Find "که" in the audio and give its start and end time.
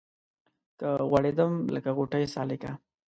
0.79-0.87